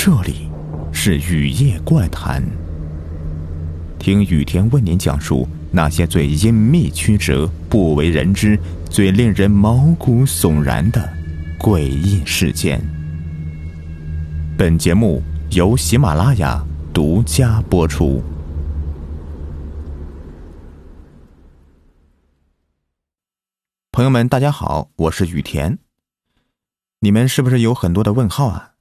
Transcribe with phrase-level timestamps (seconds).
[0.00, 0.48] 这里
[0.92, 2.40] 是雨夜怪谈，
[3.98, 8.56] 听雨田为您讲述那些最隐秘曲折、不为人知、
[8.88, 11.12] 最令人毛骨悚然的
[11.58, 12.80] 诡异事件。
[14.56, 15.20] 本节目
[15.50, 18.22] 由喜马拉雅独家播出。
[23.90, 25.76] 朋友们，大家好，我是雨田。
[27.00, 28.74] 你们是不是有很多的问号啊？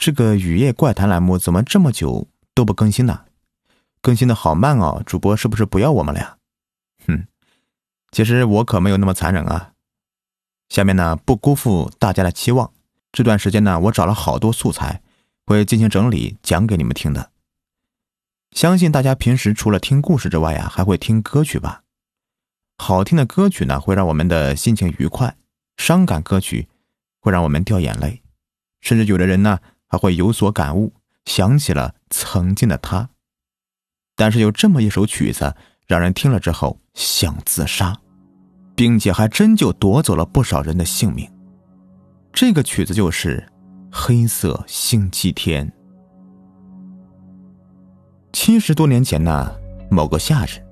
[0.00, 3.26] 这个雨夜怪谈栏目怎么这么久都不更新呢？
[4.00, 6.38] 更新的好慢哦，主播是不是不要我们了呀？
[7.06, 7.26] 哼，
[8.10, 9.72] 其实我可没有那么残忍啊。
[10.70, 12.72] 下面呢，不辜负大家的期望，
[13.12, 15.02] 这段时间呢，我找了好多素材，
[15.44, 17.30] 会进行整理，讲给你们听的。
[18.52, 21.82] 相信大家平时除了听故事之外呀，还会听歌曲吧？
[22.78, 25.34] 好听的歌曲呢，会让我们的心情愉快；
[25.76, 26.70] 伤感歌曲
[27.20, 28.22] 会让我们掉眼泪，
[28.80, 29.60] 甚至有的人呢。
[29.90, 30.92] 还会有所感悟，
[31.26, 33.10] 想起了曾经的他。
[34.16, 35.54] 但是有这么一首曲子，
[35.86, 37.94] 让人听了之后想自杀，
[38.76, 41.28] 并且还真就夺走了不少人的性命。
[42.32, 43.44] 这个曲子就是
[43.94, 45.66] 《黑色星期天》。
[48.32, 49.52] 七十多年前呢，
[49.90, 50.62] 某个夏日，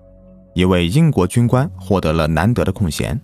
[0.54, 3.20] 一位英国军官获得了难得的空闲，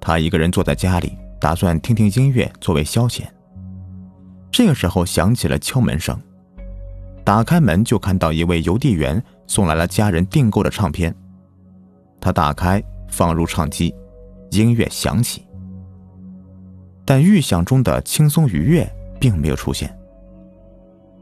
[0.00, 3.22] 他一个人坐在家里，打算听听音乐作为消遣。
[4.52, 6.20] 这个时候响起了敲门声，
[7.24, 11.14] 打开门就看到一位邮递员送来了家人订购的唱片。
[12.20, 13.94] 他打开放入唱机，
[14.50, 15.46] 音乐响起，
[17.04, 18.86] 但预想中的轻松愉悦
[19.18, 19.96] 并没有出现。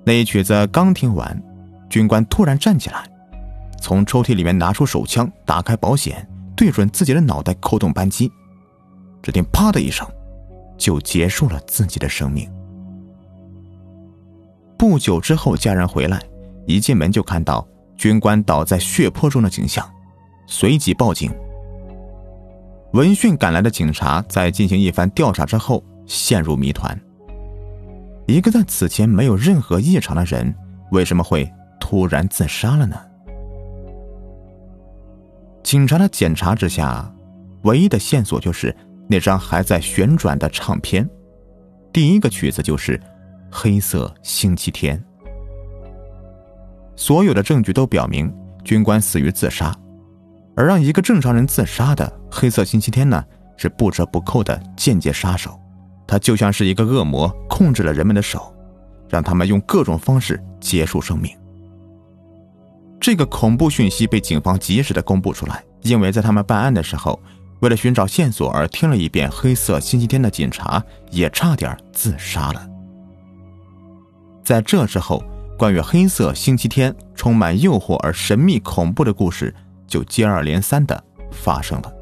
[0.05, 1.41] 那一曲子刚听完，
[1.91, 3.09] 军官突然站起来，
[3.81, 8.33] 从抽屉里面拿出手枪，打开保险，对准自己的脑袋扣动扳机，
[9.23, 10.09] 只听“啪”的一声，
[10.79, 12.51] 就结束了自己的生命。
[14.79, 16.23] 不久之后，家人回来，
[16.65, 19.85] 一进门就看到军官倒在血泊中的景象，
[20.47, 21.31] 随即报警。
[22.93, 26.97] 闻讯赶来的警察在进行一番调查之后，陷入谜团：
[28.29, 30.55] 一个在此前没有任何异常的人，
[30.93, 32.97] 为什么会突然自杀了呢？
[35.65, 37.13] 警察的检查之下，
[37.63, 38.75] 唯一的线索就是
[39.09, 41.07] 那张还在旋转的唱片，
[41.93, 42.99] 第一个曲子就是。
[43.51, 45.03] 黑色星期天，
[46.97, 48.33] 所有的证据都表明
[48.65, 49.75] 军官死于自杀，
[50.55, 53.25] 而让一个正常人自杀的黑色星期天呢，
[53.57, 55.59] 是不折不扣的间接杀手，
[56.07, 58.55] 他就像是一个恶魔，控制了人们的手，
[59.09, 61.35] 让他们用各种方式结束生命。
[63.01, 67.19] 这个恐怖讯息被警方及时的公布出来，因为在他们办案的时候，
[67.61, 72.67] 为了寻找线索而听了一遍黑色星期天的警察也差点自杀了。
[74.49, 75.23] 在这之后，
[75.59, 79.55] 关于黑色星期天充满诱惑而神秘恐怖的故事
[79.87, 81.93] 就接二连三的发生了。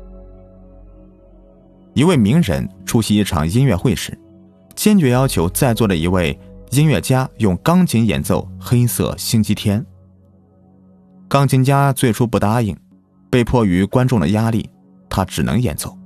[1.93, 4.17] 一位名人出席一场音乐会时，
[4.77, 6.39] 坚决要求在座的一位
[6.71, 9.81] 音乐家用钢琴演奏《黑色星期天》。
[11.27, 12.77] 钢琴家最初不答应，
[13.29, 14.71] 被迫于观众的压力，
[15.09, 15.99] 他只能演奏。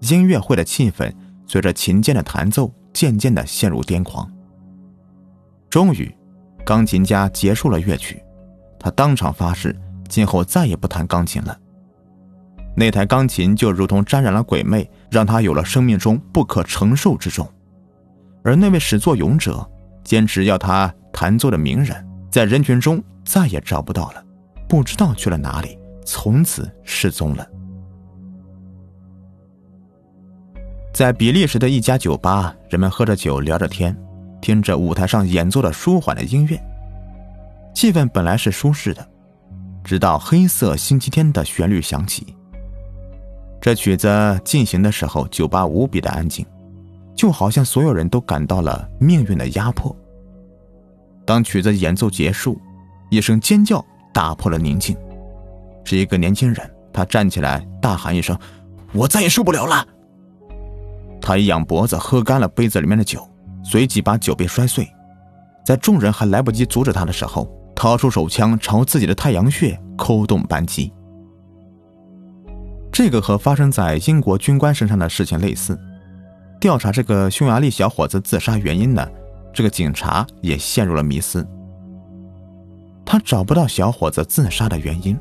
[0.00, 1.12] 音乐会的气氛
[1.46, 4.26] 随着琴键的弹奏渐渐的陷入癫狂。
[5.70, 6.12] 终于，
[6.66, 8.20] 钢琴家结束了乐曲，
[8.76, 9.74] 他当场发誓，
[10.08, 11.56] 今后再也不弹钢琴了。
[12.76, 17.48] 那台钢琴就如同沾染了鬼魅，让他有了生命中不可承受之重。
[18.42, 19.64] 而那位始作俑者，
[20.02, 24.24] 坚持要他弹奏的名人，在人群中再也找不到了，
[24.68, 27.46] 不知道去了哪里，从此失踪了。
[30.92, 33.96] 在比利时的一家酒吧，人们喝着酒，聊着天。
[34.40, 36.60] 听着舞台上演奏的舒缓的音乐，
[37.74, 39.06] 气氛本来是舒适的，
[39.84, 42.34] 直到《黑色星期天》的旋律响起。
[43.60, 46.46] 这曲子进行的时候，酒吧无比的安静，
[47.14, 49.94] 就好像所有人都感到了命运的压迫。
[51.26, 52.58] 当曲子演奏结束，
[53.10, 54.96] 一声尖叫打破了宁静。
[55.84, 58.38] 是一个年轻人，他站起来大喊一声
[58.92, 59.86] ：“我再也受不了了！”
[61.20, 63.28] 他一仰脖子，喝干了杯子里面的酒。
[63.62, 64.88] 随即把酒杯摔碎，
[65.64, 70.92] 在众人还来不及阻止他的时候，掏出手枪朝自己的太阳穴扣动扳机。
[72.92, 75.78] 这个和发生在英国军官身上的事情类似。
[76.60, 79.08] 调查这个匈牙利小伙子自杀原因呢，
[79.54, 81.46] 这个警察也陷入了迷思。
[83.06, 85.18] 他找不到小伙子自杀的原因，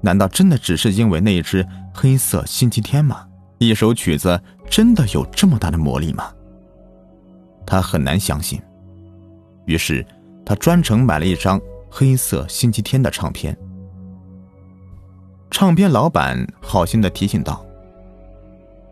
[0.00, 3.26] 难道真的只是因为那一只黑色星期天吗？
[3.58, 4.40] 一首曲子
[4.70, 6.32] 真的有这么大的魔力吗？
[7.70, 8.60] 他很难相信，
[9.64, 10.04] 于是
[10.44, 11.56] 他专程买了一张
[11.88, 13.56] 《黑色星期天》的唱片。
[15.52, 17.64] 唱片老板好心的提醒道：“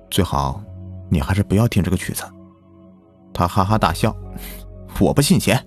[0.08, 0.62] 最好
[1.10, 2.22] 你还是不要听这个曲子。”
[3.34, 4.16] 他哈哈大笑
[5.00, 5.60] ：“我不信邪。”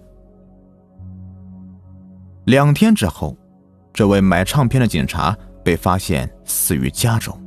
[2.48, 3.36] 两天之后，
[3.92, 7.38] 这位买唱片的警察被发现死于家中，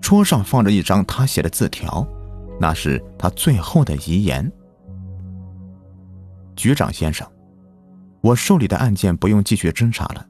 [0.00, 2.06] 桌上放着一张他写的字条，
[2.60, 4.48] 那是他最后的遗言。
[6.56, 7.26] 局长先生，
[8.20, 10.26] 我受理的案件不用继续侦查了，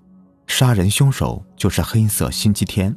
[0.47, 2.95] 杀人凶手就是黑色星期天。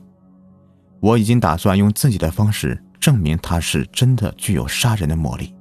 [0.99, 5.53] 我已经打算用自己的方式证明他是真的具有杀人的魔力。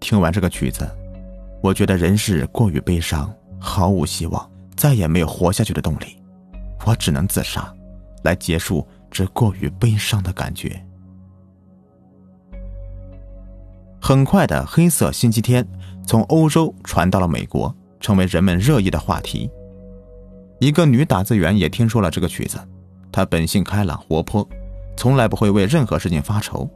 [0.00, 0.88] 听完这个曲子，
[1.62, 3.32] 我觉得人世过于悲伤。
[3.58, 6.22] 毫无希望，再也没有活下去的动力，
[6.84, 7.74] 我只能自杀，
[8.22, 10.85] 来结束这过于悲伤的感觉。
[14.06, 15.66] 很快的，黑色星期天
[16.06, 19.50] 从欧洲传到了美国，成为人们热议的话题。
[20.60, 22.56] 一个女打字员也听说了这个曲子，
[23.10, 24.48] 她本性开朗活泼，
[24.96, 26.70] 从来不会为任何事情发愁，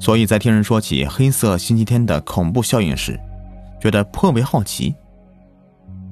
[0.00, 3.20] 所以在听人说起黑色星期天的恐怖效应时，
[3.78, 4.94] 觉得颇为好奇。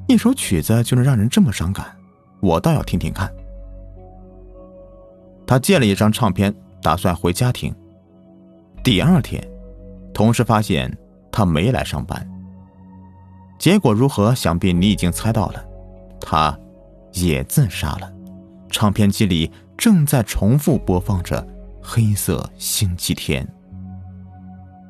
[0.06, 1.86] 一首曲子就能让人这么伤感，
[2.40, 3.32] 我倒要听听看。
[5.46, 7.74] 他借了一张唱片，打算回家听。
[8.84, 9.42] 第二天，
[10.16, 10.90] 同事发现
[11.30, 12.26] 他没来上班。
[13.58, 14.34] 结果如何？
[14.34, 15.62] 想必你已经猜到了，
[16.18, 16.58] 他
[17.12, 18.10] 也自杀了。
[18.70, 21.42] 唱片机里正在重复播放着
[21.82, 23.44] 《黑色星期天》。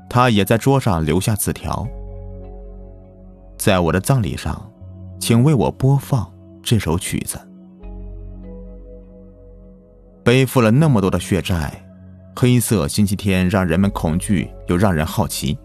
[0.08, 1.84] 他也在桌上留下字条，
[3.58, 4.70] 在我的葬礼上。
[5.18, 6.30] 请为我播放
[6.62, 7.36] 这首曲子。
[10.22, 11.84] 背负了那么多的血债，
[12.38, 15.58] 黑色星期天让人们恐惧又让人好奇，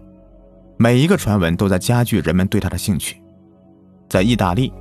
[0.77, 3.21] 每一个传闻都在加剧人们对他的兴趣。
[4.07, 4.71] 在意大利，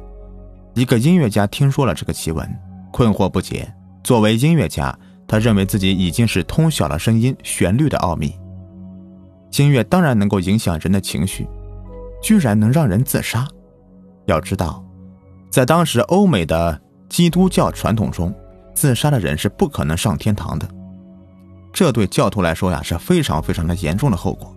[0.74, 2.48] 一个音乐家听说了这个奇闻，
[2.92, 3.68] 困惑不解。
[4.04, 4.96] 作为音乐家，
[5.26, 8.32] 他认为自己已经是通晓了声音旋律的奥秘。
[9.58, 11.44] 音乐当然能够影响人的情绪，
[12.22, 13.44] 居然能让人自杀。
[14.26, 14.80] 要知道，
[15.50, 18.32] 在当时欧美的基督教传统中，
[18.76, 20.68] 自杀的人是不可能上天堂的。
[21.72, 24.54] 这对教徒来说呀是非常非常的严重的后果。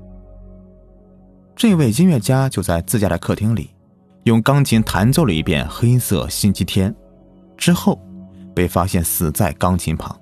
[1.56, 3.69] 这位音乐家就在自家的客厅里，
[4.24, 6.92] 用钢琴弹奏了一遍《黑色星期天》，
[7.56, 8.00] 之后
[8.56, 10.19] 被发现死在钢琴旁。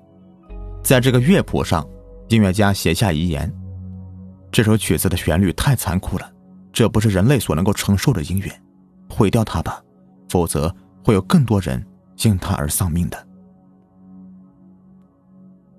[0.83, 1.88] 在这个乐谱上，
[2.27, 3.51] 音乐家写下遗言
[4.51, 6.29] ：“这首曲子的旋律太残酷了，
[6.73, 8.51] 这不是人类所能够承受的音乐。”
[9.09, 9.81] 毁掉它吧，
[10.29, 10.73] 否则
[11.03, 11.85] 会有更多人
[12.23, 13.27] 因它而丧命的。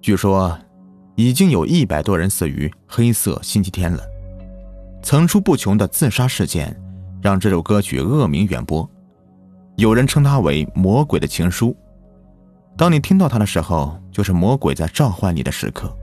[0.01, 0.59] 据说，
[1.15, 4.03] 已经有一百多人死于黑色星期天了。
[5.03, 6.75] 层出不穷的自杀事件，
[7.21, 8.89] 让这首歌曲恶名远播。
[9.77, 11.77] 有人称它为“魔鬼的情书”。
[12.77, 15.95] 当你听到它的时候，就是魔鬼在召唤你的时刻。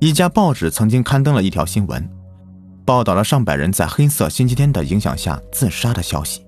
[0.00, 2.08] 一家报纸曾经刊登了一条新闻。
[2.84, 6.44] 报道了上百人在黑色星期天的影响下自杀的消息。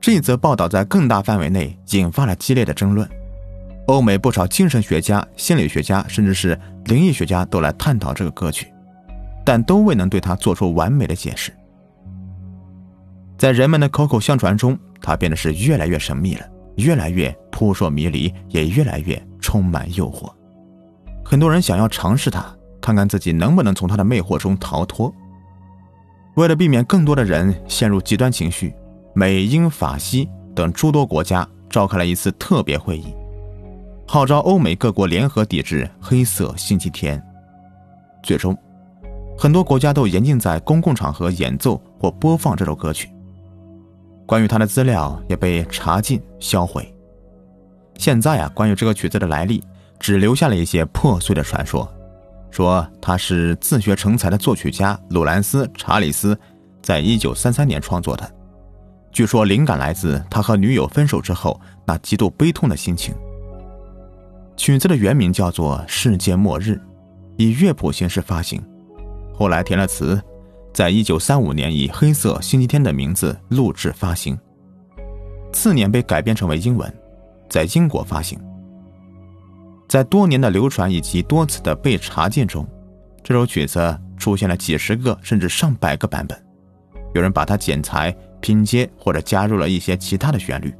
[0.00, 3.08] 这则报道在更大范围内引发了激烈的争论。
[3.86, 8.72] 欧美不少精神学家、心理学家，甚至是灵异学家都来探讨这个歌曲，
[9.44, 11.52] 但都未能对它做出完美的解释。
[13.38, 16.44] 在人们的口口相传中，它变得是越来越神秘了，
[16.76, 20.32] 越来越扑朔迷离，也越来越充满诱惑。
[21.24, 22.44] 很多人想要尝试它，
[22.80, 25.14] 看看自己能不能从它的魅惑中逃脱。
[26.34, 28.74] 为了避免更多的人陷入极端情绪，
[29.14, 33.14] 美、英、法、西等诸多国家召开了一次特别会议，
[34.08, 37.20] 号召欧美各国联合抵制黑色星期天。
[38.22, 38.56] 最终，
[39.36, 43.10] 很多国家都严禁在公共场合演奏或播放这首歌曲。
[44.24, 46.94] 关于它的资料也被查禁销毁。
[47.98, 49.62] 现在啊，关于这个曲子的来历，
[49.98, 51.86] 只留下了一些破碎的传说。
[52.52, 56.38] 说他是自学成才的作曲家鲁兰斯·查理斯，
[56.80, 58.32] 在一九三三年创作的。
[59.10, 63.14] 据说灵感来自他和女友分手之后那极度悲痛的心情。
[64.56, 66.72] 曲子的原名叫做《世界末日》，
[67.36, 68.60] 以乐谱形式发行，
[69.34, 70.20] 后来填了词，
[70.72, 74.36] 在一九三五年以《黑色星期天》的名字录制发行，
[75.52, 76.92] 次年被改编成为英文，
[77.50, 78.40] 在英国发行。
[79.88, 82.66] 在多年的流传以及多次的被查禁中，
[83.22, 86.36] 这首曲子出现了几十个甚至上百个版本。
[87.14, 90.74] 有人把它剪裁、拼接或者加入了一些其他的旋律，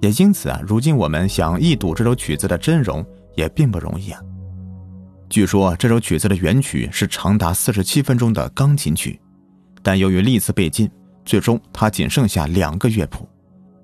[0.00, 4.20] 也因此啊，如今我们想一睹这首曲子的真容也并不容易啊。
[5.28, 9.20] 据说这首曲子的原曲是长达四十七分钟的钢琴曲，
[9.82, 10.90] 但由于历次被禁，
[11.24, 13.28] 最终他仅剩下两个乐谱，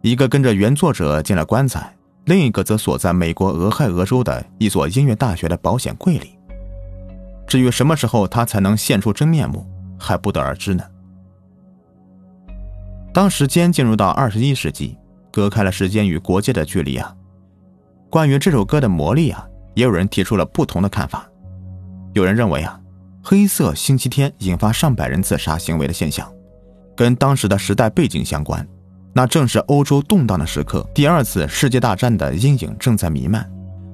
[0.03, 1.93] 一个跟着原作者进了棺材，
[2.27, 6.39] 另一个则锁在美国俄亥俄州的一所音乐大学的保险柜里。
[7.49, 9.67] 至于什么时候他才能现出真面目，
[9.99, 10.85] 还不得而知呢。
[13.13, 14.97] 当时间进入到二十一世纪，
[15.33, 17.13] 隔开了时间与国界的距离啊，
[18.11, 21.27] 关于这首歌的魔力啊，也有人提出了不同的看法。
[22.13, 22.79] 有人认为啊，
[23.25, 26.31] 黑色星期天引发上百人自杀行为的现象，
[26.95, 28.67] 跟当时的时代背景相关。
[29.15, 33.51] 那正是欧洲动荡的时刻，第二次世界大战的阴影正在弥漫，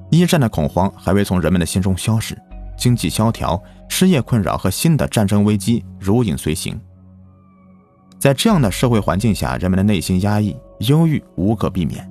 [0.09, 2.37] 一战的恐慌还未从人们的心中消失，
[2.77, 6.79] 经济萧条、失业困扰和新的战争危机如影随形。
[8.17, 10.55] 在这样的社会环境下，人们的内心压抑、
[10.87, 12.09] 忧郁无可避免。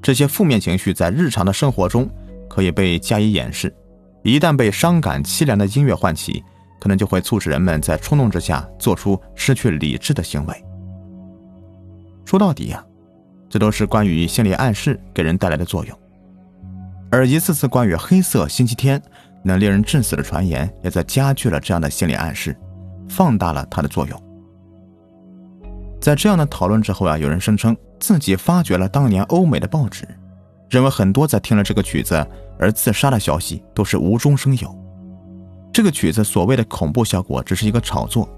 [0.00, 2.08] 这些负面情绪在日常的生活中
[2.48, 3.74] 可以被加以掩饰，
[4.22, 6.42] 一旦被伤感凄凉的音乐唤起，
[6.80, 10.64] 可能就会促使人们在冲动之下做出失去理智的行为。
[12.24, 12.84] 说到底呀，
[13.48, 15.98] 这都是关于心理暗示给人带来的作用。
[17.10, 19.02] 而一次次关于黑色星期天
[19.42, 22.54] 能令人致死的传言，也在加剧了这样的心理暗示，
[23.08, 24.22] 放大了它的作用。
[26.00, 30.06] 在这样的讨论之后啊，有人声称自己发掘了当年欧美的报纸，
[30.68, 32.26] 认为很多在听了这个曲子
[32.58, 34.76] 而自杀的消息都是无中生有。
[35.72, 38.28] 这个曲子所谓的恐怖效果只是一个炒作，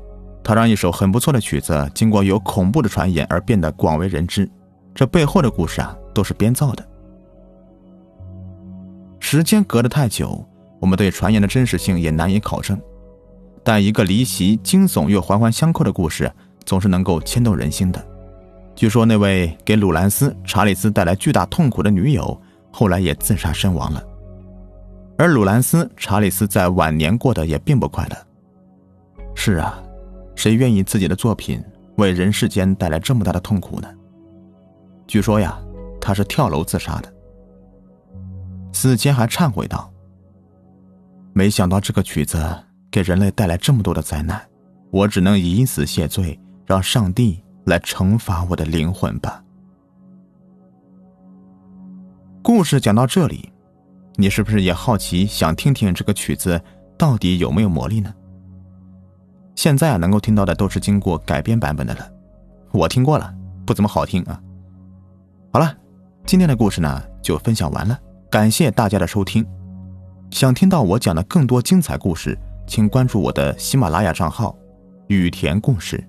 [0.43, 4.51] 它让一首很不错的曲子经过有恐怖的传言而变得广为人知，
[4.95, 6.87] 这背后的故事啊都是编造的。
[9.21, 10.45] 时间隔得太久，
[10.81, 12.81] 我们对传言的真实性也难以考证，
[13.63, 16.31] 但一个离奇、惊悚又环环相扣的故事。
[16.67, 18.07] 总是能够牵动人心的。
[18.81, 22.41] 据说那位给鲁兰斯·查理斯带来巨大痛苦的女友，
[22.73, 24.03] 后来也自杀身亡了。
[25.19, 28.17] 而鲁兰斯·查理斯在晚年过得也并不快乐。
[29.35, 29.79] 是啊，
[30.35, 31.63] 谁愿意自己的作品
[31.97, 33.89] 为人世间带来这么大的痛苦呢？
[35.07, 35.61] 据说呀，
[36.01, 37.13] 他是跳楼自杀的。
[38.73, 39.93] 死前还忏悔道
[41.35, 42.43] ：“没想到这个曲子
[42.91, 44.41] 给人类带来这么多的灾难，
[44.91, 49.43] 我只能以死谢罪。”让上帝来惩罚我的灵魂吧。
[52.43, 53.53] 故事讲到这里，
[54.17, 56.61] 你是不是也好奇，想听听这个曲子
[56.99, 58.13] 到底有没有魔力呢？
[59.55, 62.11] 现在啊，能够听到的都是经过改编版本的了。
[62.73, 63.33] 我听过了，
[63.65, 64.43] 不怎么好听啊。
[65.53, 65.73] 好了，
[66.27, 67.97] 今天的故事呢就分享完了，
[68.29, 69.47] 感谢大家的收听。
[70.33, 72.37] 想听到我讲的更多精彩故事，
[72.67, 74.57] 请关注我的喜马拉雅账号
[75.07, 76.03] “雨田故事”。